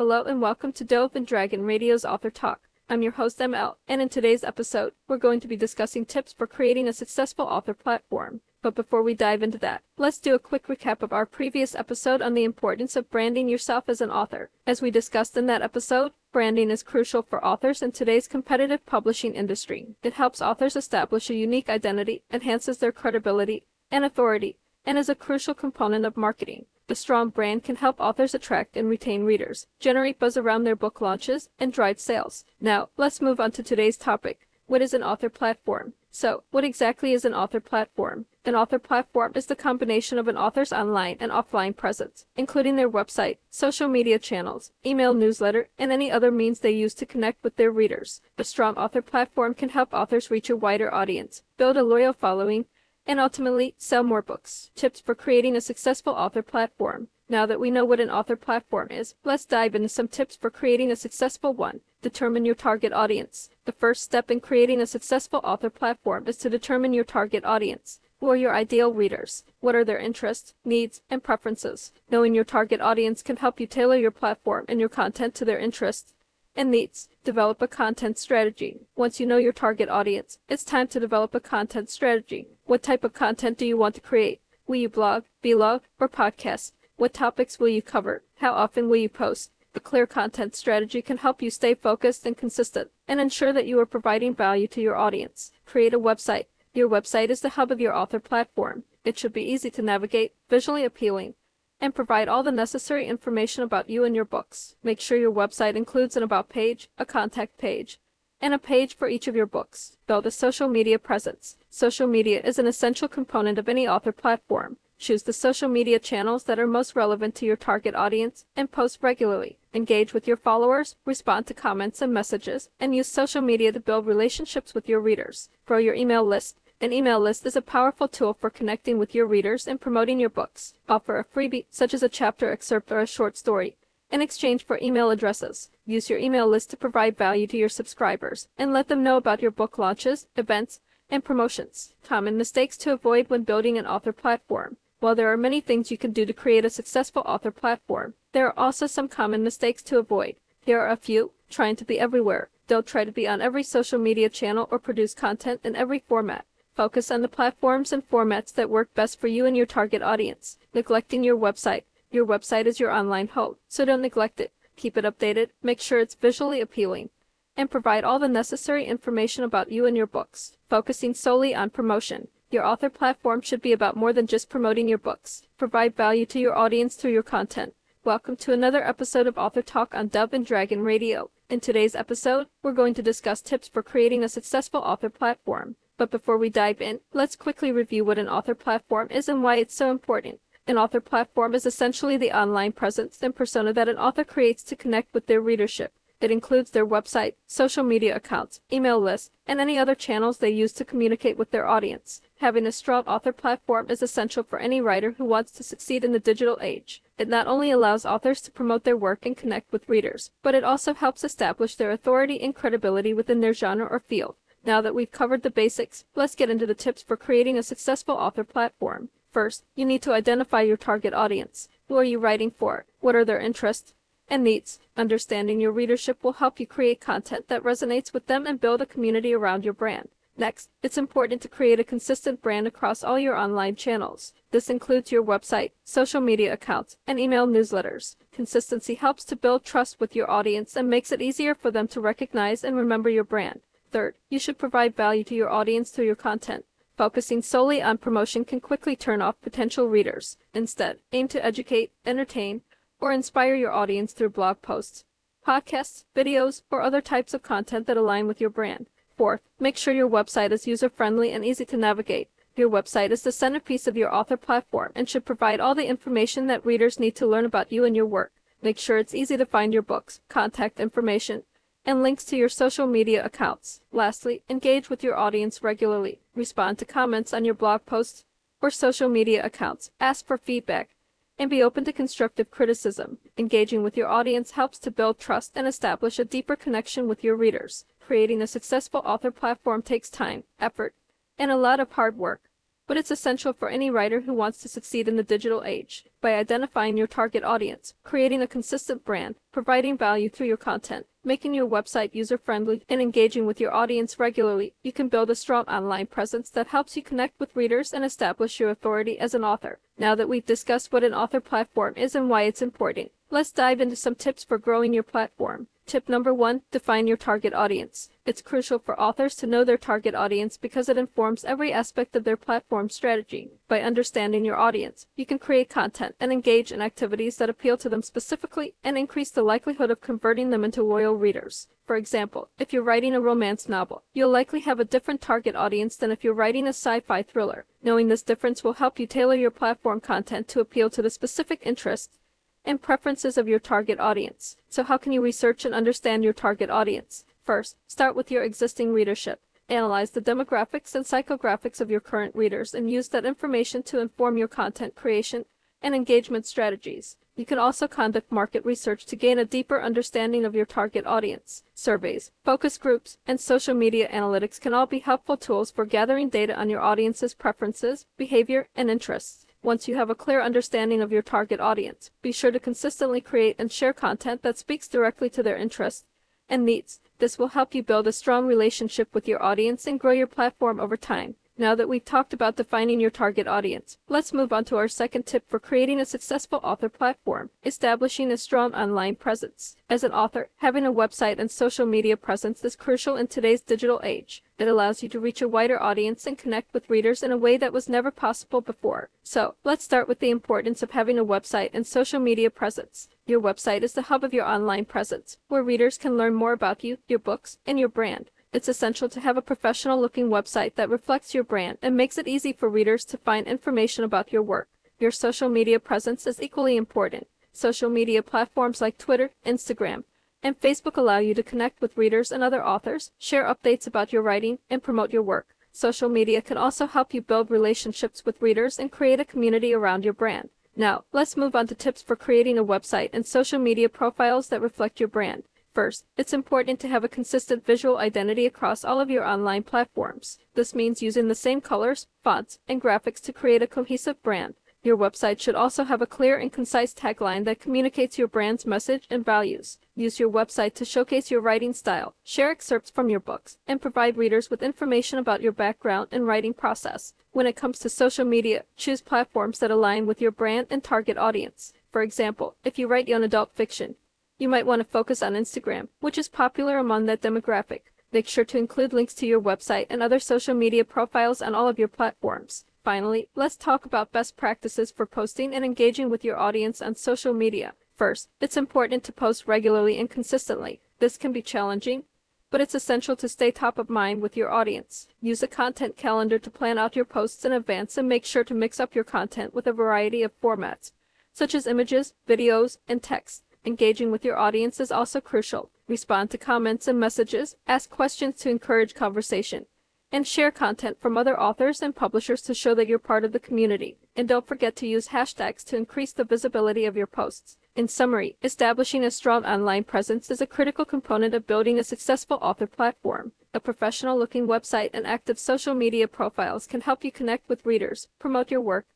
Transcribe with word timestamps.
Hello 0.00 0.22
and 0.22 0.40
welcome 0.40 0.72
to 0.72 0.82
Dove 0.82 1.14
and 1.14 1.26
Dragon 1.26 1.62
Radio's 1.62 2.06
Author 2.06 2.30
Talk. 2.30 2.62
I'm 2.88 3.02
your 3.02 3.12
host 3.12 3.38
ML, 3.38 3.76
and 3.86 4.00
in 4.00 4.08
today's 4.08 4.42
episode, 4.42 4.94
we're 5.06 5.18
going 5.18 5.40
to 5.40 5.46
be 5.46 5.56
discussing 5.58 6.06
tips 6.06 6.32
for 6.32 6.46
creating 6.46 6.88
a 6.88 6.94
successful 6.94 7.44
author 7.44 7.74
platform. 7.74 8.40
But 8.62 8.74
before 8.74 9.02
we 9.02 9.12
dive 9.12 9.42
into 9.42 9.58
that, 9.58 9.82
let's 9.98 10.16
do 10.16 10.34
a 10.34 10.38
quick 10.38 10.68
recap 10.68 11.02
of 11.02 11.12
our 11.12 11.26
previous 11.26 11.74
episode 11.74 12.22
on 12.22 12.32
the 12.32 12.44
importance 12.44 12.96
of 12.96 13.10
branding 13.10 13.50
yourself 13.50 13.90
as 13.90 14.00
an 14.00 14.10
author. 14.10 14.48
As 14.66 14.80
we 14.80 14.90
discussed 14.90 15.36
in 15.36 15.44
that 15.48 15.60
episode, 15.60 16.12
branding 16.32 16.70
is 16.70 16.82
crucial 16.82 17.20
for 17.20 17.44
authors 17.44 17.82
in 17.82 17.92
today's 17.92 18.26
competitive 18.26 18.86
publishing 18.86 19.34
industry. 19.34 19.88
It 20.02 20.14
helps 20.14 20.40
authors 20.40 20.76
establish 20.76 21.28
a 21.28 21.34
unique 21.34 21.68
identity, 21.68 22.22
enhances 22.32 22.78
their 22.78 22.90
credibility 22.90 23.64
and 23.90 24.06
authority, 24.06 24.56
and 24.86 24.96
is 24.96 25.10
a 25.10 25.14
crucial 25.14 25.52
component 25.52 26.06
of 26.06 26.16
marketing. 26.16 26.64
The 26.90 26.96
strong 26.96 27.28
brand 27.28 27.62
can 27.62 27.76
help 27.76 28.00
authors 28.00 28.34
attract 28.34 28.76
and 28.76 28.88
retain 28.88 29.22
readers, 29.22 29.68
generate 29.78 30.18
buzz 30.18 30.36
around 30.36 30.64
their 30.64 30.74
book 30.74 31.00
launches, 31.00 31.48
and 31.56 31.72
drive 31.72 32.00
sales. 32.00 32.44
Now, 32.60 32.88
let's 32.96 33.22
move 33.22 33.38
on 33.38 33.52
to 33.52 33.62
today's 33.62 33.96
topic. 33.96 34.48
What 34.66 34.82
is 34.82 34.92
an 34.92 35.04
author 35.04 35.28
platform? 35.28 35.92
So, 36.10 36.42
what 36.50 36.64
exactly 36.64 37.12
is 37.12 37.24
an 37.24 37.32
author 37.32 37.60
platform? 37.60 38.26
An 38.44 38.56
author 38.56 38.80
platform 38.80 39.34
is 39.36 39.46
the 39.46 39.54
combination 39.54 40.18
of 40.18 40.26
an 40.26 40.36
author's 40.36 40.72
online 40.72 41.16
and 41.20 41.30
offline 41.30 41.76
presence, 41.76 42.26
including 42.36 42.74
their 42.74 42.90
website, 42.90 43.38
social 43.50 43.86
media 43.86 44.18
channels, 44.18 44.72
email 44.84 45.14
newsletter, 45.14 45.68
and 45.78 45.92
any 45.92 46.10
other 46.10 46.32
means 46.32 46.58
they 46.58 46.72
use 46.72 46.94
to 46.94 47.06
connect 47.06 47.44
with 47.44 47.54
their 47.54 47.70
readers. 47.70 48.20
A 48.36 48.42
strong 48.42 48.74
author 48.74 49.00
platform 49.00 49.54
can 49.54 49.68
help 49.68 49.94
authors 49.94 50.28
reach 50.28 50.50
a 50.50 50.56
wider 50.56 50.92
audience, 50.92 51.44
build 51.56 51.76
a 51.76 51.84
loyal 51.84 52.12
following, 52.12 52.64
and 53.10 53.18
ultimately 53.18 53.74
sell 53.76 54.04
more 54.04 54.22
books. 54.22 54.70
Tips 54.76 55.00
for 55.00 55.16
creating 55.16 55.56
a 55.56 55.60
successful 55.60 56.12
author 56.12 56.42
platform. 56.42 57.08
Now 57.28 57.44
that 57.44 57.58
we 57.58 57.68
know 57.68 57.84
what 57.84 57.98
an 57.98 58.08
author 58.08 58.36
platform 58.36 58.86
is, 58.92 59.16
let's 59.24 59.44
dive 59.44 59.74
into 59.74 59.88
some 59.88 60.06
tips 60.06 60.36
for 60.36 60.48
creating 60.48 60.92
a 60.92 60.96
successful 60.96 61.52
one. 61.52 61.80
Determine 62.02 62.44
your 62.44 62.54
target 62.54 62.92
audience. 62.92 63.50
The 63.64 63.72
first 63.72 64.04
step 64.04 64.30
in 64.30 64.38
creating 64.38 64.80
a 64.80 64.86
successful 64.86 65.40
author 65.42 65.70
platform 65.70 66.28
is 66.28 66.36
to 66.36 66.48
determine 66.48 66.94
your 66.94 67.02
target 67.02 67.44
audience. 67.44 67.98
Who 68.20 68.30
are 68.30 68.36
your 68.36 68.54
ideal 68.54 68.92
readers? 68.92 69.42
What 69.58 69.74
are 69.74 69.84
their 69.84 69.98
interests, 69.98 70.54
needs, 70.64 71.00
and 71.10 71.20
preferences? 71.20 71.90
Knowing 72.12 72.32
your 72.32 72.44
target 72.44 72.80
audience 72.80 73.24
can 73.24 73.38
help 73.38 73.58
you 73.58 73.66
tailor 73.66 73.96
your 73.96 74.12
platform 74.12 74.66
and 74.68 74.78
your 74.78 74.88
content 74.88 75.34
to 75.34 75.44
their 75.44 75.58
interests 75.58 76.14
and 76.56 76.70
needs. 76.70 77.08
Develop 77.24 77.62
a 77.62 77.68
content 77.68 78.18
strategy. 78.18 78.80
Once 78.96 79.20
you 79.20 79.26
know 79.26 79.36
your 79.36 79.52
target 79.52 79.88
audience, 79.88 80.38
it's 80.48 80.64
time 80.64 80.88
to 80.88 81.00
develop 81.00 81.34
a 81.34 81.40
content 81.40 81.90
strategy. 81.90 82.48
What 82.66 82.82
type 82.82 83.04
of 83.04 83.12
content 83.12 83.58
do 83.58 83.66
you 83.66 83.76
want 83.76 83.94
to 83.96 84.00
create? 84.00 84.40
Will 84.66 84.76
you 84.76 84.88
blog, 84.88 85.24
vlog, 85.42 85.82
or 85.98 86.08
podcast? 86.08 86.72
What 86.96 87.14
topics 87.14 87.58
will 87.58 87.68
you 87.68 87.82
cover? 87.82 88.22
How 88.36 88.52
often 88.52 88.88
will 88.88 88.96
you 88.96 89.08
post? 89.08 89.50
A 89.74 89.80
clear 89.80 90.06
content 90.06 90.56
strategy 90.56 91.00
can 91.00 91.18
help 91.18 91.40
you 91.40 91.50
stay 91.50 91.74
focused 91.74 92.26
and 92.26 92.36
consistent 92.36 92.90
and 93.06 93.20
ensure 93.20 93.52
that 93.52 93.66
you 93.66 93.78
are 93.78 93.86
providing 93.86 94.34
value 94.34 94.66
to 94.68 94.80
your 94.80 94.96
audience. 94.96 95.52
Create 95.64 95.94
a 95.94 95.98
website. 95.98 96.46
Your 96.74 96.88
website 96.88 97.30
is 97.30 97.40
the 97.40 97.50
hub 97.50 97.70
of 97.70 97.80
your 97.80 97.94
author 97.94 98.20
platform. 98.20 98.84
It 99.04 99.18
should 99.18 99.32
be 99.32 99.42
easy 99.42 99.70
to 99.70 99.82
navigate, 99.82 100.34
visually 100.48 100.84
appealing, 100.84 101.34
and 101.80 101.94
provide 101.94 102.28
all 102.28 102.42
the 102.42 102.52
necessary 102.52 103.06
information 103.06 103.62
about 103.62 103.88
you 103.88 104.04
and 104.04 104.14
your 104.14 104.24
books. 104.24 104.76
Make 104.82 105.00
sure 105.00 105.16
your 105.16 105.32
website 105.32 105.76
includes 105.76 106.16
an 106.16 106.22
about 106.22 106.48
page, 106.48 106.90
a 106.98 107.06
contact 107.06 107.58
page, 107.58 107.98
and 108.40 108.54
a 108.54 108.58
page 108.58 108.96
for 108.96 109.08
each 109.08 109.28
of 109.28 109.36
your 109.36 109.46
books. 109.46 109.96
Build 110.06 110.26
a 110.26 110.30
social 110.30 110.68
media 110.68 110.98
presence. 110.98 111.56
Social 111.68 112.06
media 112.06 112.40
is 112.42 112.58
an 112.58 112.66
essential 112.66 113.08
component 113.08 113.58
of 113.58 113.68
any 113.68 113.86
author 113.86 114.12
platform. 114.12 114.76
Choose 114.98 115.22
the 115.22 115.32
social 115.32 115.68
media 115.68 115.98
channels 115.98 116.44
that 116.44 116.58
are 116.58 116.66
most 116.66 116.94
relevant 116.94 117.34
to 117.36 117.46
your 117.46 117.56
target 117.56 117.94
audience 117.94 118.44
and 118.54 118.70
post 118.70 118.98
regularly. 119.00 119.56
Engage 119.72 120.12
with 120.12 120.28
your 120.28 120.36
followers, 120.36 120.96
respond 121.06 121.46
to 121.46 121.54
comments 121.54 122.02
and 122.02 122.12
messages, 122.12 122.68
and 122.78 122.94
use 122.94 123.08
social 123.08 123.40
media 123.40 123.72
to 123.72 123.80
build 123.80 124.06
relationships 124.06 124.74
with 124.74 124.90
your 124.90 125.00
readers. 125.00 125.48
Grow 125.64 125.78
your 125.78 125.94
email 125.94 126.22
list. 126.22 126.58
An 126.82 126.94
email 126.94 127.20
list 127.20 127.44
is 127.44 127.56
a 127.56 127.60
powerful 127.60 128.08
tool 128.08 128.32
for 128.32 128.48
connecting 128.48 128.96
with 128.96 129.14
your 129.14 129.26
readers 129.26 129.68
and 129.68 129.78
promoting 129.78 130.18
your 130.18 130.30
books. 130.30 130.72
Offer 130.88 131.18
a 131.18 131.24
freebie, 131.24 131.66
such 131.68 131.92
as 131.92 132.02
a 132.02 132.08
chapter 132.08 132.50
excerpt 132.50 132.90
or 132.90 133.00
a 133.00 133.06
short 133.06 133.36
story, 133.36 133.76
in 134.10 134.22
exchange 134.22 134.64
for 134.64 134.78
email 134.80 135.10
addresses. 135.10 135.68
Use 135.84 136.08
your 136.08 136.18
email 136.18 136.48
list 136.48 136.70
to 136.70 136.78
provide 136.78 137.18
value 137.18 137.46
to 137.48 137.58
your 137.58 137.68
subscribers 137.68 138.48
and 138.56 138.72
let 138.72 138.88
them 138.88 139.02
know 139.02 139.18
about 139.18 139.42
your 139.42 139.50
book 139.50 139.76
launches, 139.76 140.26
events, 140.36 140.80
and 141.10 141.22
promotions. 141.22 141.92
Common 142.02 142.38
mistakes 142.38 142.78
to 142.78 142.94
avoid 142.94 143.28
when 143.28 143.42
building 143.42 143.76
an 143.76 143.86
author 143.86 144.12
platform. 144.12 144.78
While 145.00 145.14
there 145.14 145.30
are 145.30 145.36
many 145.36 145.60
things 145.60 145.90
you 145.90 145.98
can 145.98 146.12
do 146.12 146.24
to 146.24 146.32
create 146.32 146.64
a 146.64 146.70
successful 146.70 147.22
author 147.26 147.50
platform, 147.50 148.14
there 148.32 148.46
are 148.46 148.58
also 148.58 148.86
some 148.86 149.06
common 149.06 149.44
mistakes 149.44 149.82
to 149.82 149.98
avoid. 149.98 150.36
Here 150.64 150.80
are 150.80 150.88
a 150.88 150.96
few 150.96 151.32
trying 151.50 151.76
to 151.76 151.84
be 151.84 152.00
everywhere. 152.00 152.48
Don't 152.68 152.86
try 152.86 153.04
to 153.04 153.12
be 153.12 153.28
on 153.28 153.42
every 153.42 153.64
social 153.64 153.98
media 153.98 154.30
channel 154.30 154.66
or 154.70 154.78
produce 154.78 155.12
content 155.12 155.60
in 155.62 155.76
every 155.76 155.98
format. 155.98 156.46
Focus 156.80 157.10
on 157.10 157.20
the 157.20 157.28
platforms 157.28 157.92
and 157.92 158.08
formats 158.08 158.54
that 158.54 158.70
work 158.70 158.94
best 158.94 159.20
for 159.20 159.26
you 159.28 159.44
and 159.44 159.54
your 159.54 159.66
target 159.66 160.00
audience. 160.00 160.56
Neglecting 160.72 161.22
your 161.22 161.36
website. 161.36 161.82
Your 162.10 162.24
website 162.24 162.64
is 162.64 162.80
your 162.80 162.90
online 162.90 163.28
home, 163.28 163.56
so 163.68 163.84
don't 163.84 164.00
neglect 164.00 164.40
it. 164.40 164.50
Keep 164.76 164.96
it 164.96 165.04
updated, 165.04 165.50
make 165.62 165.78
sure 165.78 165.98
it's 165.98 166.14
visually 166.14 166.58
appealing, 166.58 167.10
and 167.54 167.70
provide 167.70 168.02
all 168.02 168.18
the 168.18 168.30
necessary 168.30 168.86
information 168.86 169.44
about 169.44 169.70
you 169.70 169.84
and 169.84 169.94
your 169.94 170.06
books. 170.06 170.56
Focusing 170.70 171.12
solely 171.12 171.54
on 171.54 171.68
promotion. 171.68 172.28
Your 172.50 172.64
author 172.64 172.88
platform 172.88 173.42
should 173.42 173.60
be 173.60 173.72
about 173.72 173.94
more 173.94 174.14
than 174.14 174.26
just 174.26 174.48
promoting 174.48 174.88
your 174.88 174.96
books. 174.96 175.42
Provide 175.58 175.94
value 175.94 176.24
to 176.24 176.40
your 176.40 176.56
audience 176.56 176.96
through 176.96 177.12
your 177.12 177.22
content. 177.22 177.74
Welcome 178.04 178.36
to 178.36 178.54
another 178.54 178.82
episode 178.82 179.26
of 179.26 179.36
Author 179.36 179.60
Talk 179.60 179.94
on 179.94 180.08
Dove 180.08 180.32
and 180.32 180.46
Dragon 180.46 180.80
Radio. 180.80 181.28
In 181.50 181.60
today's 181.60 181.94
episode, 181.94 182.46
we're 182.62 182.72
going 182.72 182.94
to 182.94 183.02
discuss 183.02 183.42
tips 183.42 183.68
for 183.68 183.82
creating 183.82 184.24
a 184.24 184.30
successful 184.30 184.80
author 184.80 185.10
platform. 185.10 185.76
But 186.00 186.10
before 186.10 186.38
we 186.38 186.48
dive 186.48 186.80
in, 186.80 187.00
let's 187.12 187.36
quickly 187.36 187.70
review 187.72 188.06
what 188.06 188.18
an 188.18 188.26
author 188.26 188.54
platform 188.54 189.08
is 189.10 189.28
and 189.28 189.42
why 189.42 189.56
it's 189.56 189.74
so 189.74 189.90
important. 189.90 190.40
An 190.66 190.78
author 190.78 190.98
platform 190.98 191.54
is 191.54 191.66
essentially 191.66 192.16
the 192.16 192.32
online 192.32 192.72
presence 192.72 193.18
and 193.20 193.36
persona 193.36 193.74
that 193.74 193.86
an 193.86 193.98
author 193.98 194.24
creates 194.24 194.62
to 194.62 194.76
connect 194.76 195.12
with 195.12 195.26
their 195.26 195.42
readership. 195.42 195.92
It 196.18 196.30
includes 196.30 196.70
their 196.70 196.86
website, 196.86 197.34
social 197.46 197.84
media 197.84 198.16
accounts, 198.16 198.62
email 198.72 198.98
lists, 198.98 199.30
and 199.46 199.60
any 199.60 199.76
other 199.76 199.94
channels 199.94 200.38
they 200.38 200.48
use 200.48 200.72
to 200.72 200.86
communicate 200.86 201.36
with 201.36 201.50
their 201.50 201.66
audience. 201.66 202.22
Having 202.38 202.64
a 202.64 202.72
strong 202.72 203.04
author 203.04 203.32
platform 203.32 203.90
is 203.90 204.02
essential 204.02 204.42
for 204.42 204.58
any 204.58 204.80
writer 204.80 205.10
who 205.18 205.26
wants 205.26 205.52
to 205.52 205.62
succeed 205.62 206.02
in 206.02 206.12
the 206.12 206.18
digital 206.18 206.56
age. 206.62 207.02
It 207.18 207.28
not 207.28 207.46
only 207.46 207.70
allows 207.70 208.06
authors 208.06 208.40
to 208.40 208.50
promote 208.50 208.84
their 208.84 208.96
work 208.96 209.26
and 209.26 209.36
connect 209.36 209.70
with 209.70 209.86
readers, 209.86 210.30
but 210.42 210.54
it 210.54 210.64
also 210.64 210.94
helps 210.94 211.24
establish 211.24 211.74
their 211.74 211.90
authority 211.90 212.40
and 212.40 212.54
credibility 212.54 213.12
within 213.12 213.42
their 213.42 213.52
genre 213.52 213.84
or 213.84 214.00
field. 214.00 214.36
Now 214.64 214.80
that 214.80 214.94
we've 214.94 215.10
covered 215.10 215.42
the 215.42 215.50
basics, 215.50 216.04
let's 216.14 216.34
get 216.34 216.50
into 216.50 216.66
the 216.66 216.74
tips 216.74 217.02
for 217.02 217.16
creating 217.16 217.56
a 217.56 217.62
successful 217.62 218.14
author 218.14 218.44
platform. 218.44 219.08
First, 219.30 219.64
you 219.74 219.84
need 219.84 220.02
to 220.02 220.12
identify 220.12 220.62
your 220.62 220.76
target 220.76 221.14
audience. 221.14 221.68
Who 221.88 221.96
are 221.96 222.04
you 222.04 222.18
writing 222.18 222.50
for? 222.50 222.84
What 223.00 223.14
are 223.14 223.24
their 223.24 223.40
interests? 223.40 223.94
and 224.30 224.44
needs. 224.44 224.78
Understanding 224.96 225.60
your 225.60 225.72
readership 225.72 226.22
will 226.22 226.34
help 226.34 226.60
you 226.60 226.66
create 226.66 227.00
content 227.00 227.48
that 227.48 227.64
resonates 227.64 228.14
with 228.14 228.28
them 228.28 228.46
and 228.46 228.60
build 228.60 228.80
a 228.80 228.86
community 228.86 229.34
around 229.34 229.64
your 229.64 229.74
brand. 229.74 230.08
Next, 230.38 230.70
it's 230.82 230.96
important 230.96 231.42
to 231.42 231.48
create 231.48 231.80
a 231.80 231.84
consistent 231.84 232.40
brand 232.40 232.66
across 232.66 233.04
all 233.04 233.18
your 233.18 233.36
online 233.36 233.76
channels. 233.76 234.32
This 234.52 234.70
includes 234.70 235.12
your 235.12 235.22
website, 235.22 235.72
social 235.84 236.20
media 236.20 236.52
accounts, 236.52 236.96
and 237.06 237.20
email 237.20 237.46
newsletters. 237.46 238.16
Consistency 238.32 238.94
helps 238.94 239.24
to 239.24 239.36
build 239.36 239.64
trust 239.64 240.00
with 240.00 240.16
your 240.16 240.30
audience 240.30 240.76
and 240.76 240.88
makes 240.88 241.12
it 241.12 241.20
easier 241.20 241.54
for 241.54 241.70
them 241.70 241.88
to 241.88 242.00
recognize 242.00 242.64
and 242.64 242.76
remember 242.76 243.10
your 243.10 243.24
brand. 243.24 243.60
Third, 243.90 244.14
you 244.28 244.38
should 244.38 244.58
provide 244.58 244.94
value 244.94 245.24
to 245.24 245.34
your 245.34 245.50
audience 245.50 245.90
through 245.90 246.06
your 246.06 246.16
content. 246.16 246.64
Focusing 246.96 247.42
solely 247.42 247.80
on 247.82 247.98
promotion 247.98 248.44
can 248.44 248.60
quickly 248.60 248.94
turn 248.94 249.22
off 249.22 249.40
potential 249.40 249.88
readers. 249.88 250.36
Instead, 250.54 250.98
aim 251.12 251.28
to 251.28 251.44
educate, 251.44 251.92
entertain, 252.06 252.62
or 253.00 253.10
inspire 253.10 253.54
your 253.54 253.72
audience 253.72 254.12
through 254.12 254.30
blog 254.30 254.60
posts, 254.62 255.04
podcasts, 255.46 256.04
videos, 256.14 256.62
or 256.70 256.82
other 256.82 257.00
types 257.00 257.34
of 257.34 257.42
content 257.42 257.86
that 257.86 257.96
align 257.96 258.26
with 258.26 258.40
your 258.40 258.50
brand. 258.50 258.86
Fourth, 259.16 259.40
make 259.58 259.76
sure 259.76 259.94
your 259.94 260.08
website 260.08 260.52
is 260.52 260.66
user 260.66 260.88
friendly 260.88 261.32
and 261.32 261.44
easy 261.44 261.64
to 261.64 261.76
navigate. 261.76 262.28
Your 262.56 262.70
website 262.70 263.10
is 263.10 263.22
the 263.22 263.32
centerpiece 263.32 263.86
of 263.86 263.96
your 263.96 264.14
author 264.14 264.36
platform 264.36 264.92
and 264.94 265.08
should 265.08 265.24
provide 265.24 265.60
all 265.60 265.74
the 265.74 265.86
information 265.86 266.46
that 266.46 266.64
readers 266.64 267.00
need 267.00 267.16
to 267.16 267.26
learn 267.26 267.44
about 267.44 267.72
you 267.72 267.84
and 267.84 267.96
your 267.96 268.06
work. 268.06 268.32
Make 268.62 268.78
sure 268.78 268.98
it's 268.98 269.14
easy 269.14 269.36
to 269.38 269.46
find 269.46 269.72
your 269.72 269.82
books, 269.82 270.20
contact 270.28 270.78
information, 270.78 271.44
and 271.84 272.02
links 272.02 272.24
to 272.26 272.36
your 272.36 272.48
social 272.48 272.86
media 272.86 273.24
accounts. 273.24 273.80
Lastly, 273.92 274.42
engage 274.48 274.90
with 274.90 275.02
your 275.02 275.16
audience 275.16 275.62
regularly. 275.62 276.20
Respond 276.34 276.78
to 276.78 276.84
comments 276.84 277.32
on 277.32 277.44
your 277.44 277.54
blog 277.54 277.86
posts 277.86 278.24
or 278.60 278.70
social 278.70 279.08
media 279.08 279.44
accounts. 279.44 279.90
Ask 280.00 280.26
for 280.26 280.36
feedback 280.36 280.90
and 281.38 281.48
be 281.48 281.62
open 281.62 281.84
to 281.86 281.92
constructive 281.92 282.50
criticism. 282.50 283.16
Engaging 283.38 283.82
with 283.82 283.96
your 283.96 284.08
audience 284.08 284.50
helps 284.50 284.78
to 284.78 284.90
build 284.90 285.18
trust 285.18 285.52
and 285.54 285.66
establish 285.66 286.18
a 286.18 286.24
deeper 286.24 286.54
connection 286.54 287.08
with 287.08 287.24
your 287.24 287.34
readers. 287.34 287.86
Creating 287.98 288.42
a 288.42 288.46
successful 288.46 289.00
author 289.06 289.30
platform 289.30 289.80
takes 289.80 290.10
time, 290.10 290.44
effort, 290.60 290.94
and 291.38 291.50
a 291.50 291.56
lot 291.56 291.80
of 291.80 291.92
hard 291.92 292.18
work, 292.18 292.42
but 292.86 292.98
it's 292.98 293.10
essential 293.10 293.54
for 293.54 293.70
any 293.70 293.88
writer 293.88 294.20
who 294.20 294.34
wants 294.34 294.60
to 294.60 294.68
succeed 294.68 295.08
in 295.08 295.16
the 295.16 295.22
digital 295.22 295.64
age. 295.64 296.04
By 296.20 296.34
identifying 296.34 296.96
your 296.96 297.06
target 297.06 297.42
audience, 297.44 297.94
creating 298.04 298.42
a 298.42 298.46
consistent 298.46 299.04
brand, 299.04 299.36
providing 299.52 299.96
value 299.96 300.28
through 300.28 300.46
your 300.46 300.56
content, 300.56 301.06
making 301.24 301.54
your 301.54 301.68
website 301.68 302.14
user 302.14 302.38
friendly, 302.38 302.82
and 302.88 303.00
engaging 303.00 303.46
with 303.46 303.60
your 303.60 303.72
audience 303.72 304.18
regularly, 304.18 304.74
you 304.82 304.92
can 304.92 305.08
build 305.08 305.30
a 305.30 305.34
strong 305.34 305.64
online 305.64 306.06
presence 306.06 306.50
that 306.50 306.68
helps 306.68 306.96
you 306.96 307.02
connect 307.02 307.38
with 307.38 307.54
readers 307.56 307.92
and 307.92 308.04
establish 308.04 308.60
your 308.60 308.70
authority 308.70 309.18
as 309.18 309.34
an 309.34 309.44
author. 309.44 309.78
Now 309.98 310.14
that 310.14 310.28
we've 310.28 310.46
discussed 310.46 310.92
what 310.92 311.04
an 311.04 311.14
author 311.14 311.40
platform 311.40 311.94
is 311.96 312.14
and 312.14 312.28
why 312.28 312.42
it's 312.42 312.62
important, 312.62 313.12
let's 313.30 313.52
dive 313.52 313.80
into 313.80 313.96
some 313.96 314.14
tips 314.14 314.44
for 314.44 314.58
growing 314.58 314.92
your 314.92 315.02
platform. 315.02 315.68
Tip 315.90 316.08
number 316.08 316.32
one 316.32 316.62
define 316.70 317.08
your 317.08 317.16
target 317.16 317.52
audience. 317.52 318.10
It's 318.24 318.42
crucial 318.42 318.78
for 318.78 319.00
authors 319.00 319.34
to 319.34 319.46
know 319.48 319.64
their 319.64 319.76
target 319.76 320.14
audience 320.14 320.56
because 320.56 320.88
it 320.88 320.96
informs 320.96 321.44
every 321.44 321.72
aspect 321.72 322.14
of 322.14 322.22
their 322.22 322.36
platform 322.36 322.88
strategy. 322.90 323.50
By 323.66 323.80
understanding 323.80 324.44
your 324.44 324.56
audience, 324.56 325.08
you 325.16 325.26
can 325.26 325.40
create 325.40 325.68
content 325.68 326.14
and 326.20 326.30
engage 326.30 326.70
in 326.70 326.80
activities 326.80 327.38
that 327.38 327.50
appeal 327.50 327.76
to 327.78 327.88
them 327.88 328.02
specifically 328.02 328.76
and 328.84 328.96
increase 328.96 329.32
the 329.32 329.42
likelihood 329.42 329.90
of 329.90 330.00
converting 330.00 330.50
them 330.50 330.62
into 330.62 330.84
loyal 330.84 331.16
readers. 331.16 331.66
For 331.84 331.96
example, 331.96 332.50
if 332.56 332.72
you're 332.72 332.84
writing 332.84 333.16
a 333.16 333.20
romance 333.20 333.68
novel, 333.68 334.04
you'll 334.12 334.30
likely 334.30 334.60
have 334.60 334.78
a 334.78 334.84
different 334.84 335.20
target 335.20 335.56
audience 335.56 335.96
than 335.96 336.12
if 336.12 336.22
you're 336.22 336.32
writing 336.32 336.66
a 336.66 336.68
sci 336.68 337.00
fi 337.00 337.20
thriller. 337.20 337.66
Knowing 337.82 338.06
this 338.06 338.22
difference 338.22 338.62
will 338.62 338.74
help 338.74 339.00
you 339.00 339.08
tailor 339.08 339.34
your 339.34 339.50
platform 339.50 340.00
content 340.00 340.46
to 340.46 340.60
appeal 340.60 340.88
to 340.90 341.02
the 341.02 341.10
specific 341.10 341.62
interests 341.64 342.19
and 342.64 342.82
preferences 342.82 343.38
of 343.38 343.48
your 343.48 343.58
target 343.58 343.98
audience. 343.98 344.56
So, 344.68 344.82
how 344.82 344.98
can 344.98 345.12
you 345.12 345.20
research 345.20 345.64
and 345.64 345.74
understand 345.74 346.24
your 346.24 346.32
target 346.32 346.70
audience? 346.70 347.24
First, 347.42 347.76
start 347.86 348.14
with 348.14 348.30
your 348.30 348.42
existing 348.42 348.92
readership. 348.92 349.40
Analyze 349.68 350.10
the 350.10 350.20
demographics 350.20 350.94
and 350.94 351.04
psychographics 351.04 351.80
of 351.80 351.90
your 351.90 352.00
current 352.00 352.34
readers 352.34 352.74
and 352.74 352.90
use 352.90 353.08
that 353.08 353.24
information 353.24 353.82
to 353.84 354.00
inform 354.00 354.36
your 354.36 354.48
content 354.48 354.94
creation 354.94 355.44
and 355.82 355.94
engagement 355.94 356.46
strategies. 356.46 357.16
You 357.36 357.46
can 357.46 357.58
also 357.58 357.88
conduct 357.88 358.30
market 358.30 358.64
research 358.64 359.06
to 359.06 359.16
gain 359.16 359.38
a 359.38 359.44
deeper 359.44 359.80
understanding 359.80 360.44
of 360.44 360.54
your 360.54 360.66
target 360.66 361.06
audience. 361.06 361.62
Surveys, 361.74 362.32
focus 362.44 362.76
groups, 362.76 363.16
and 363.26 363.40
social 363.40 363.74
media 363.74 364.08
analytics 364.08 364.60
can 364.60 364.74
all 364.74 364.86
be 364.86 364.98
helpful 364.98 365.36
tools 365.36 365.70
for 365.70 365.86
gathering 365.86 366.28
data 366.28 366.54
on 366.58 366.68
your 366.68 366.80
audience's 366.80 367.32
preferences, 367.32 368.04
behavior, 368.18 368.68
and 368.76 368.90
interests. 368.90 369.46
Once 369.62 369.86
you 369.86 369.94
have 369.94 370.08
a 370.08 370.14
clear 370.14 370.40
understanding 370.40 371.02
of 371.02 371.12
your 371.12 371.22
target 371.22 371.60
audience, 371.60 372.10
be 372.22 372.32
sure 372.32 372.50
to 372.50 372.58
consistently 372.58 373.20
create 373.20 373.56
and 373.58 373.70
share 373.70 373.92
content 373.92 374.42
that 374.42 374.56
speaks 374.56 374.88
directly 374.88 375.28
to 375.28 375.42
their 375.42 375.56
interests 375.56 376.06
and 376.48 376.64
needs. 376.64 377.00
This 377.18 377.38
will 377.38 377.48
help 377.48 377.74
you 377.74 377.82
build 377.82 378.06
a 378.06 378.12
strong 378.12 378.46
relationship 378.46 379.14
with 379.14 379.28
your 379.28 379.42
audience 379.42 379.86
and 379.86 380.00
grow 380.00 380.12
your 380.12 380.26
platform 380.26 380.80
over 380.80 380.96
time. 380.96 381.36
Now 381.60 381.74
that 381.74 381.90
we've 381.90 382.02
talked 382.02 382.32
about 382.32 382.56
defining 382.56 383.00
your 383.00 383.10
target 383.10 383.46
audience, 383.46 383.98
let's 384.08 384.32
move 384.32 384.50
on 384.50 384.64
to 384.64 384.78
our 384.78 384.88
second 384.88 385.26
tip 385.26 385.46
for 385.46 385.58
creating 385.58 386.00
a 386.00 386.06
successful 386.06 386.58
author 386.62 386.88
platform, 386.88 387.50
establishing 387.66 388.32
a 388.32 388.38
strong 388.38 388.74
online 388.74 389.16
presence. 389.16 389.76
As 389.90 390.02
an 390.02 390.10
author, 390.10 390.48
having 390.56 390.86
a 390.86 390.90
website 390.90 391.38
and 391.38 391.50
social 391.50 391.84
media 391.84 392.16
presence 392.16 392.64
is 392.64 392.76
crucial 392.76 393.14
in 393.14 393.26
today's 393.26 393.60
digital 393.60 394.00
age. 394.02 394.42
It 394.58 394.68
allows 394.68 395.02
you 395.02 395.10
to 395.10 395.20
reach 395.20 395.42
a 395.42 395.48
wider 395.48 395.78
audience 395.82 396.26
and 396.26 396.38
connect 396.38 396.72
with 396.72 396.88
readers 396.88 397.22
in 397.22 397.30
a 397.30 397.36
way 397.36 397.58
that 397.58 397.74
was 397.74 397.90
never 397.90 398.10
possible 398.10 398.62
before. 398.62 399.10
So, 399.22 399.56
let's 399.62 399.84
start 399.84 400.08
with 400.08 400.20
the 400.20 400.30
importance 400.30 400.82
of 400.82 400.92
having 400.92 401.18
a 401.18 401.24
website 401.26 401.72
and 401.74 401.86
social 401.86 402.20
media 402.20 402.48
presence. 402.48 403.10
Your 403.26 403.38
website 403.38 403.82
is 403.82 403.92
the 403.92 404.08
hub 404.08 404.24
of 404.24 404.32
your 404.32 404.46
online 404.46 404.86
presence, 404.86 405.36
where 405.48 405.62
readers 405.62 405.98
can 405.98 406.16
learn 406.16 406.32
more 406.32 406.54
about 406.54 406.82
you, 406.82 406.96
your 407.06 407.18
books, 407.18 407.58
and 407.66 407.78
your 407.78 407.90
brand. 407.90 408.30
It's 408.52 408.68
essential 408.68 409.08
to 409.10 409.20
have 409.20 409.36
a 409.36 409.42
professional 409.42 410.00
looking 410.00 410.28
website 410.28 410.74
that 410.74 410.90
reflects 410.90 411.34
your 411.34 411.44
brand 411.44 411.78
and 411.80 411.96
makes 411.96 412.18
it 412.18 412.26
easy 412.26 412.52
for 412.52 412.68
readers 412.68 413.04
to 413.04 413.16
find 413.16 413.46
information 413.46 414.02
about 414.02 414.32
your 414.32 414.42
work. 414.42 414.68
Your 414.98 415.12
social 415.12 415.48
media 415.48 415.78
presence 415.78 416.26
is 416.26 416.42
equally 416.42 416.76
important. 416.76 417.28
Social 417.52 417.88
media 417.88 418.24
platforms 418.24 418.80
like 418.80 418.98
Twitter, 418.98 419.30
Instagram, 419.46 420.02
and 420.42 420.60
Facebook 420.60 420.96
allow 420.96 421.18
you 421.18 421.32
to 421.34 421.44
connect 421.44 421.80
with 421.80 421.96
readers 421.96 422.32
and 422.32 422.42
other 422.42 422.64
authors, 422.64 423.12
share 423.18 423.44
updates 423.44 423.86
about 423.86 424.12
your 424.12 424.22
writing, 424.22 424.58
and 424.68 424.82
promote 424.82 425.12
your 425.12 425.22
work. 425.22 425.54
Social 425.70 426.08
media 426.08 426.42
can 426.42 426.56
also 426.56 426.88
help 426.88 427.14
you 427.14 427.22
build 427.22 427.52
relationships 427.52 428.24
with 428.24 428.42
readers 428.42 428.80
and 428.80 428.90
create 428.90 429.20
a 429.20 429.24
community 429.24 429.72
around 429.72 430.02
your 430.02 430.12
brand. 430.12 430.48
Now, 430.74 431.04
let's 431.12 431.36
move 431.36 431.54
on 431.54 431.68
to 431.68 431.76
tips 431.76 432.02
for 432.02 432.16
creating 432.16 432.58
a 432.58 432.64
website 432.64 433.10
and 433.12 433.24
social 433.24 433.60
media 433.60 433.88
profiles 433.88 434.48
that 434.48 434.60
reflect 434.60 434.98
your 434.98 435.08
brand. 435.08 435.44
First, 435.72 436.04
it's 436.16 436.32
important 436.32 436.80
to 436.80 436.88
have 436.88 437.04
a 437.04 437.08
consistent 437.08 437.64
visual 437.64 437.98
identity 437.98 438.44
across 438.44 438.84
all 438.84 439.00
of 439.00 439.08
your 439.08 439.24
online 439.24 439.62
platforms. 439.62 440.38
This 440.54 440.74
means 440.74 441.00
using 441.00 441.28
the 441.28 441.34
same 441.34 441.60
colors, 441.60 442.08
fonts, 442.24 442.58
and 442.66 442.82
graphics 442.82 443.20
to 443.22 443.32
create 443.32 443.62
a 443.62 443.68
cohesive 443.68 444.20
brand. 444.22 444.54
Your 444.82 444.96
website 444.96 445.40
should 445.40 445.54
also 445.54 445.84
have 445.84 446.00
a 446.00 446.06
clear 446.06 446.38
and 446.38 446.50
concise 446.50 446.94
tagline 446.94 447.44
that 447.44 447.60
communicates 447.60 448.18
your 448.18 448.26
brand's 448.26 448.66
message 448.66 449.06
and 449.10 449.24
values. 449.24 449.78
Use 449.94 450.18
your 450.18 450.30
website 450.30 450.74
to 450.74 450.84
showcase 450.84 451.30
your 451.30 451.42
writing 451.42 451.74
style, 451.74 452.14
share 452.24 452.50
excerpts 452.50 452.90
from 452.90 453.10
your 453.10 453.20
books, 453.20 453.58
and 453.68 453.82
provide 453.82 454.16
readers 454.16 454.50
with 454.50 454.62
information 454.62 455.18
about 455.18 455.42
your 455.42 455.52
background 455.52 456.08
and 456.10 456.26
writing 456.26 456.54
process. 456.54 457.12
When 457.32 457.46
it 457.46 457.56
comes 457.56 457.78
to 457.80 457.90
social 457.90 458.24
media, 458.24 458.64
choose 458.76 459.02
platforms 459.02 459.58
that 459.60 459.70
align 459.70 460.06
with 460.06 460.20
your 460.20 460.32
brand 460.32 460.68
and 460.70 460.82
target 460.82 461.18
audience. 461.18 461.74
For 461.90 462.02
example, 462.02 462.56
if 462.64 462.78
you 462.78 462.88
write 462.88 463.06
young 463.06 463.22
adult 463.22 463.52
fiction, 463.54 463.96
you 464.40 464.48
might 464.48 464.66
want 464.66 464.80
to 464.80 464.84
focus 464.84 465.22
on 465.22 465.34
Instagram, 465.34 465.88
which 466.00 466.16
is 466.16 466.28
popular 466.28 466.78
among 466.78 467.04
that 467.06 467.20
demographic. 467.20 467.82
Make 468.10 468.26
sure 468.26 468.44
to 468.46 468.58
include 468.58 468.92
links 468.92 469.14
to 469.14 469.26
your 469.26 469.40
website 469.40 469.86
and 469.90 470.02
other 470.02 470.18
social 470.18 470.54
media 470.54 470.84
profiles 470.84 471.42
on 471.42 471.54
all 471.54 471.68
of 471.68 471.78
your 471.78 471.88
platforms. 471.88 472.64
Finally, 472.82 473.28
let's 473.34 473.56
talk 473.56 473.84
about 473.84 474.12
best 474.12 474.36
practices 474.38 474.90
for 474.90 475.04
posting 475.04 475.54
and 475.54 475.64
engaging 475.64 476.08
with 476.08 476.24
your 476.24 476.38
audience 476.38 476.80
on 476.80 476.94
social 476.94 477.34
media. 477.34 477.74
First, 477.94 478.30
it's 478.40 478.56
important 478.56 479.04
to 479.04 479.12
post 479.12 479.46
regularly 479.46 480.00
and 480.00 480.08
consistently. 480.08 480.80
This 480.98 481.18
can 481.18 481.32
be 481.32 481.42
challenging, 481.42 482.04
but 482.50 482.62
it's 482.62 482.74
essential 482.74 483.14
to 483.16 483.28
stay 483.28 483.50
top 483.50 483.78
of 483.78 483.90
mind 483.90 484.22
with 484.22 484.38
your 484.38 484.50
audience. 484.50 485.06
Use 485.20 485.42
a 485.42 485.46
content 485.46 485.98
calendar 485.98 486.38
to 486.38 486.50
plan 486.50 486.78
out 486.78 486.96
your 486.96 487.04
posts 487.04 487.44
in 487.44 487.52
advance 487.52 487.98
and 487.98 488.08
make 488.08 488.24
sure 488.24 488.44
to 488.44 488.54
mix 488.54 488.80
up 488.80 488.94
your 488.94 489.04
content 489.04 489.54
with 489.54 489.66
a 489.66 489.72
variety 489.72 490.22
of 490.22 490.32
formats, 490.40 490.92
such 491.34 491.54
as 491.54 491.66
images, 491.66 492.14
videos, 492.26 492.78
and 492.88 493.02
text. 493.02 493.44
Engaging 493.66 494.10
with 494.10 494.24
your 494.24 494.38
audience 494.38 494.80
is 494.80 494.90
also 494.90 495.20
crucial. 495.20 495.70
Respond 495.86 496.30
to 496.30 496.38
comments 496.38 496.88
and 496.88 496.98
messages, 496.98 497.56
ask 497.66 497.90
questions 497.90 498.36
to 498.40 498.48
encourage 498.48 498.94
conversation, 498.94 499.66
and 500.10 500.26
share 500.26 500.50
content 500.50 500.98
from 500.98 501.18
other 501.18 501.38
authors 501.38 501.82
and 501.82 501.94
publishers 501.94 502.40
to 502.42 502.54
show 502.54 502.74
that 502.74 502.88
you're 502.88 502.98
part 502.98 503.22
of 503.22 503.32
the 503.32 503.38
community. 503.38 503.98
And 504.16 504.26
don't 504.26 504.46
forget 504.46 504.76
to 504.76 504.86
use 504.86 505.08
hashtags 505.08 505.62
to 505.64 505.76
increase 505.76 506.12
the 506.12 506.24
visibility 506.24 506.86
of 506.86 506.96
your 506.96 507.06
posts. 507.06 507.58
In 507.76 507.86
summary, 507.86 508.36
establishing 508.42 509.04
a 509.04 509.10
strong 509.10 509.44
online 509.44 509.84
presence 509.84 510.30
is 510.30 510.40
a 510.40 510.46
critical 510.46 510.86
component 510.86 511.34
of 511.34 511.46
building 511.46 511.78
a 511.78 511.84
successful 511.84 512.38
author 512.40 512.66
platform. 512.66 513.32
A 513.52 513.60
professional 513.60 514.18
looking 514.18 514.46
website 514.46 514.90
and 514.94 515.06
active 515.06 515.38
social 515.38 515.74
media 515.74 516.08
profiles 516.08 516.66
can 516.66 516.80
help 516.80 517.04
you 517.04 517.12
connect 517.12 517.48
with 517.48 517.66
readers, 517.66 518.08
promote 518.18 518.50
your 518.50 518.62
work, 518.62 518.86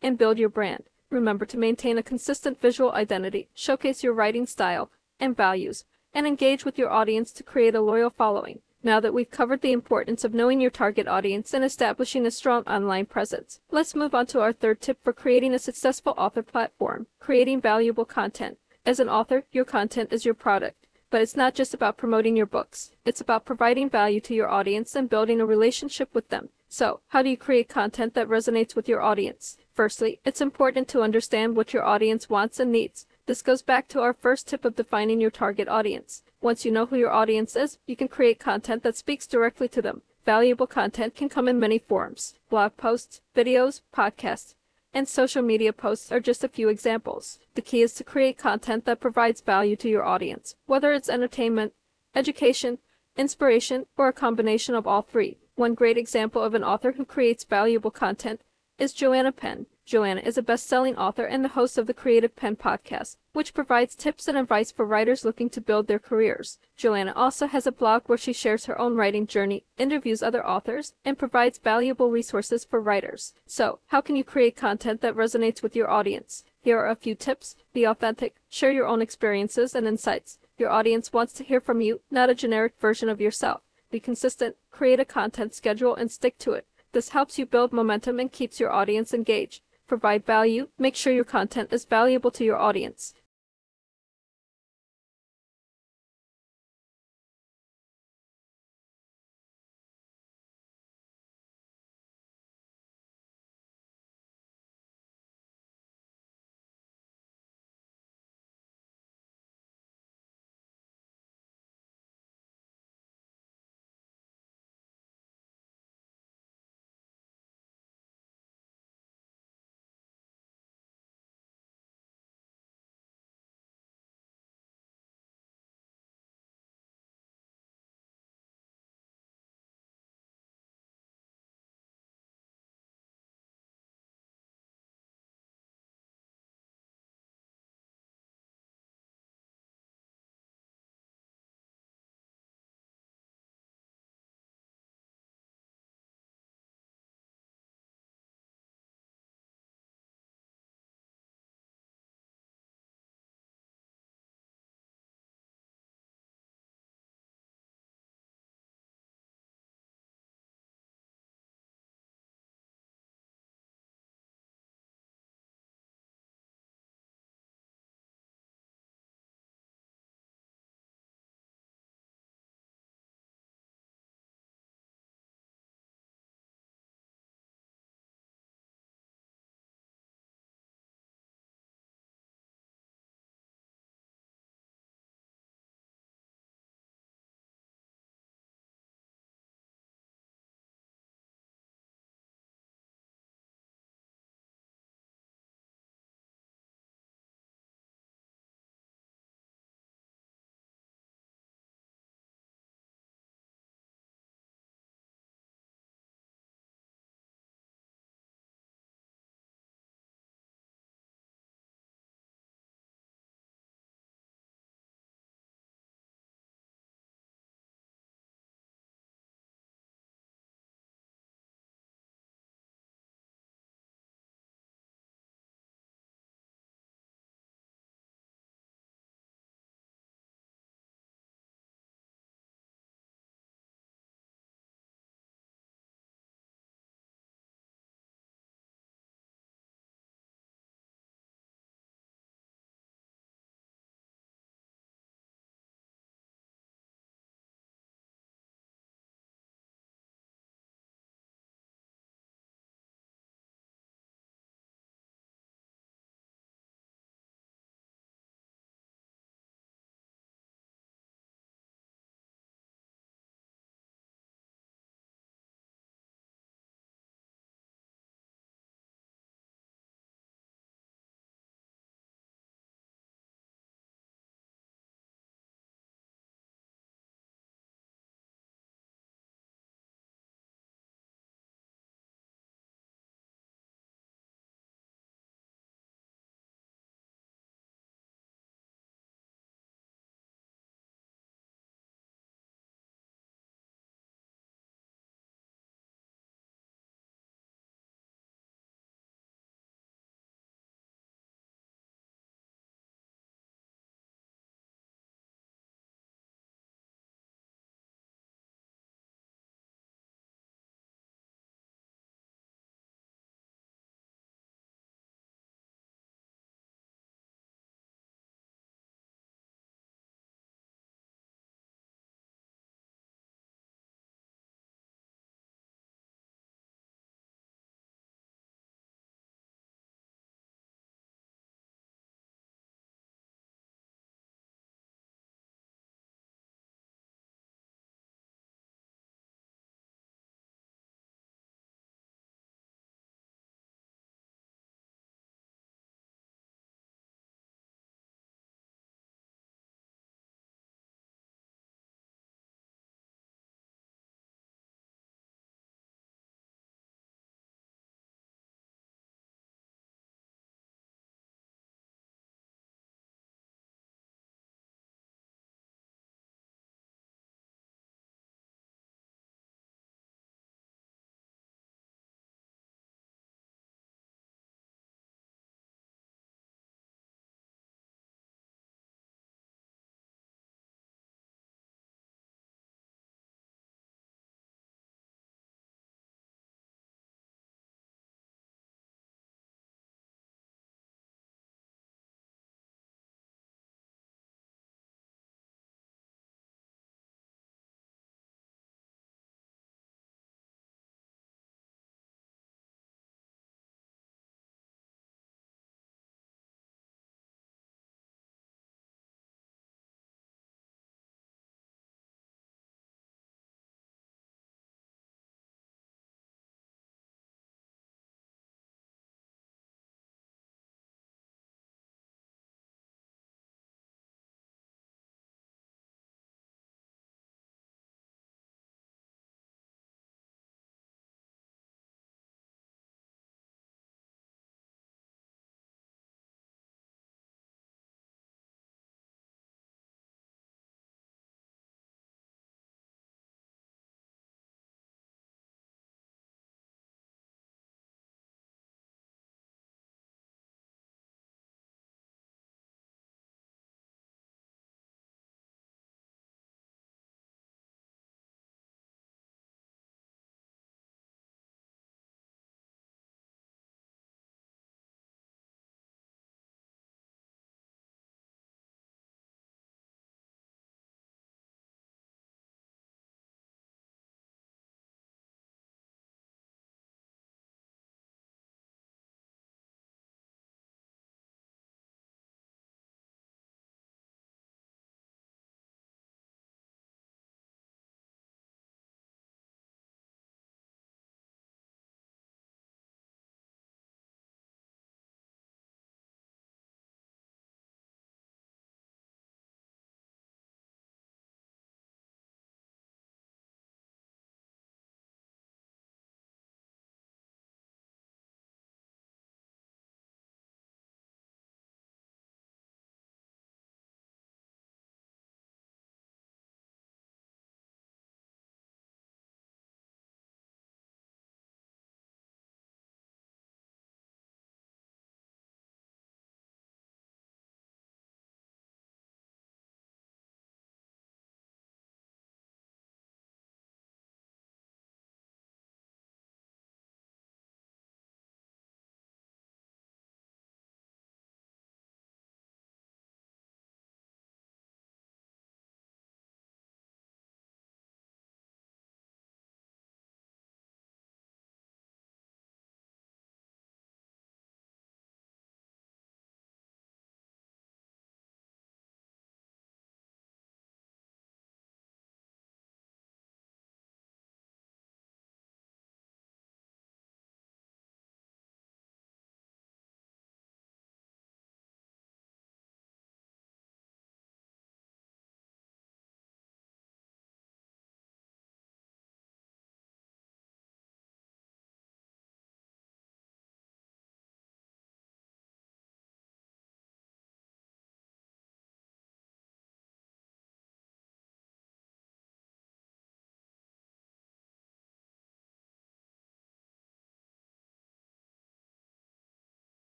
and 0.00 0.16
build 0.16 0.38
your 0.38 0.48
brand. 0.48 0.84
Remember 1.10 1.44
to 1.46 1.58
maintain 1.58 1.98
a 1.98 2.02
consistent 2.02 2.60
visual 2.60 2.92
identity, 2.92 3.48
showcase 3.54 4.02
your 4.02 4.12
writing 4.12 4.46
style 4.46 4.90
and 5.20 5.36
values, 5.36 5.84
and 6.12 6.26
engage 6.26 6.64
with 6.64 6.78
your 6.78 6.90
audience 6.90 7.32
to 7.32 7.42
create 7.42 7.74
a 7.74 7.80
loyal 7.80 8.10
following. 8.10 8.60
Now 8.82 9.00
that 9.00 9.14
we've 9.14 9.30
covered 9.30 9.62
the 9.62 9.72
importance 9.72 10.24
of 10.24 10.34
knowing 10.34 10.60
your 10.60 10.70
target 10.70 11.08
audience 11.08 11.54
and 11.54 11.64
establishing 11.64 12.26
a 12.26 12.30
strong 12.30 12.64
online 12.64 13.06
presence, 13.06 13.60
let's 13.70 13.94
move 13.94 14.14
on 14.14 14.26
to 14.26 14.40
our 14.40 14.52
third 14.52 14.82
tip 14.82 15.02
for 15.02 15.14
creating 15.14 15.54
a 15.54 15.58
successful 15.58 16.12
author 16.18 16.42
platform 16.42 17.06
creating 17.18 17.62
valuable 17.62 18.04
content. 18.04 18.58
As 18.84 19.00
an 19.00 19.08
author, 19.08 19.44
your 19.52 19.64
content 19.64 20.12
is 20.12 20.26
your 20.26 20.34
product. 20.34 20.86
But 21.08 21.22
it's 21.22 21.36
not 21.36 21.54
just 21.54 21.72
about 21.72 21.96
promoting 21.96 22.36
your 22.36 22.44
books, 22.44 22.90
it's 23.04 23.20
about 23.20 23.46
providing 23.46 23.88
value 23.88 24.20
to 24.20 24.34
your 24.34 24.48
audience 24.48 24.94
and 24.94 25.08
building 25.08 25.40
a 25.40 25.46
relationship 25.46 26.12
with 26.12 26.28
them. 26.28 26.50
So, 26.68 27.00
how 27.08 27.22
do 27.22 27.30
you 27.30 27.36
create 27.36 27.68
content 27.68 28.12
that 28.14 28.28
resonates 28.28 28.74
with 28.74 28.88
your 28.88 29.00
audience? 29.00 29.56
Firstly, 29.74 30.20
it's 30.24 30.40
important 30.40 30.86
to 30.88 31.02
understand 31.02 31.56
what 31.56 31.72
your 31.72 31.82
audience 31.82 32.30
wants 32.30 32.60
and 32.60 32.70
needs. 32.70 33.06
This 33.26 33.42
goes 33.42 33.60
back 33.60 33.88
to 33.88 34.00
our 34.00 34.12
first 34.12 34.46
tip 34.46 34.64
of 34.64 34.76
defining 34.76 35.20
your 35.20 35.32
target 35.32 35.66
audience. 35.66 36.22
Once 36.40 36.64
you 36.64 36.70
know 36.70 36.86
who 36.86 36.96
your 36.96 37.10
audience 37.10 37.56
is, 37.56 37.78
you 37.84 37.96
can 37.96 38.06
create 38.06 38.38
content 38.38 38.84
that 38.84 38.96
speaks 38.96 39.26
directly 39.26 39.66
to 39.68 39.82
them. 39.82 40.02
Valuable 40.24 40.68
content 40.68 41.16
can 41.16 41.28
come 41.28 41.48
in 41.48 41.58
many 41.58 41.78
forms. 41.78 42.34
Blog 42.48 42.76
posts, 42.76 43.20
videos, 43.34 43.80
podcasts, 43.92 44.54
and 44.94 45.08
social 45.08 45.42
media 45.42 45.72
posts 45.72 46.12
are 46.12 46.20
just 46.20 46.44
a 46.44 46.48
few 46.48 46.68
examples. 46.68 47.40
The 47.56 47.62
key 47.62 47.82
is 47.82 47.94
to 47.94 48.04
create 48.04 48.38
content 48.38 48.84
that 48.84 49.00
provides 49.00 49.40
value 49.40 49.74
to 49.76 49.88
your 49.88 50.04
audience, 50.04 50.54
whether 50.66 50.92
it's 50.92 51.08
entertainment, 51.08 51.72
education, 52.14 52.78
inspiration, 53.16 53.86
or 53.96 54.06
a 54.06 54.12
combination 54.12 54.76
of 54.76 54.86
all 54.86 55.02
three. 55.02 55.36
One 55.56 55.74
great 55.74 55.98
example 55.98 56.42
of 56.42 56.54
an 56.54 56.62
author 56.62 56.92
who 56.92 57.04
creates 57.04 57.42
valuable 57.42 57.90
content 57.90 58.40
is 58.76 58.92
Joanna 58.92 59.30
Penn. 59.30 59.66
Joanna 59.84 60.20
is 60.22 60.36
a 60.36 60.42
best 60.42 60.66
selling 60.66 60.96
author 60.96 61.24
and 61.24 61.44
the 61.44 61.50
host 61.50 61.78
of 61.78 61.86
the 61.86 61.94
Creative 61.94 62.34
Penn 62.34 62.56
podcast, 62.56 63.16
which 63.32 63.54
provides 63.54 63.94
tips 63.94 64.26
and 64.26 64.36
advice 64.36 64.72
for 64.72 64.84
writers 64.84 65.24
looking 65.24 65.48
to 65.50 65.60
build 65.60 65.86
their 65.86 66.00
careers. 66.00 66.58
Joanna 66.76 67.12
also 67.14 67.46
has 67.46 67.66
a 67.66 67.72
blog 67.72 68.02
where 68.06 68.18
she 68.18 68.32
shares 68.32 68.64
her 68.64 68.80
own 68.80 68.96
writing 68.96 69.28
journey, 69.28 69.64
interviews 69.78 70.22
other 70.22 70.44
authors, 70.44 70.94
and 71.04 71.18
provides 71.18 71.58
valuable 71.58 72.10
resources 72.10 72.64
for 72.64 72.80
writers. 72.80 73.32
So, 73.46 73.78
how 73.88 74.00
can 74.00 74.16
you 74.16 74.24
create 74.24 74.56
content 74.56 75.02
that 75.02 75.14
resonates 75.14 75.62
with 75.62 75.76
your 75.76 75.90
audience? 75.90 76.42
Here 76.60 76.78
are 76.78 76.88
a 76.88 76.96
few 76.96 77.14
tips. 77.14 77.54
Be 77.72 77.84
authentic. 77.84 78.36
Share 78.48 78.72
your 78.72 78.86
own 78.86 79.02
experiences 79.02 79.74
and 79.74 79.86
insights. 79.86 80.38
Your 80.58 80.70
audience 80.70 81.12
wants 81.12 81.32
to 81.34 81.44
hear 81.44 81.60
from 81.60 81.80
you, 81.80 82.00
not 82.10 82.30
a 82.30 82.34
generic 82.34 82.74
version 82.80 83.08
of 83.08 83.20
yourself. 83.20 83.60
Be 83.90 84.00
consistent. 84.00 84.56
Create 84.72 84.98
a 84.98 85.04
content 85.04 85.54
schedule 85.54 85.94
and 85.94 86.10
stick 86.10 86.38
to 86.38 86.52
it. 86.52 86.66
This 86.94 87.08
helps 87.08 87.40
you 87.40 87.44
build 87.44 87.72
momentum 87.72 88.20
and 88.20 88.30
keeps 88.30 88.60
your 88.60 88.72
audience 88.72 89.12
engaged. 89.12 89.62
Provide 89.88 90.24
value. 90.24 90.68
Make 90.78 90.94
sure 90.94 91.12
your 91.12 91.24
content 91.24 91.72
is 91.72 91.84
valuable 91.84 92.30
to 92.30 92.44
your 92.44 92.56
audience. 92.56 93.14